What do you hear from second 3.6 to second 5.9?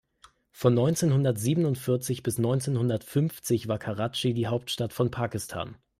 war Karatschi die Hauptstadt von Pakistan.